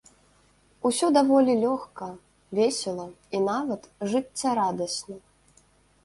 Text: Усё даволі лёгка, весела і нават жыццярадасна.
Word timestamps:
Усё 0.89 1.09
даволі 1.17 1.53
лёгка, 1.63 2.07
весела 2.59 3.05
і 3.39 3.41
нават 3.49 3.85
жыццярадасна. 4.15 5.15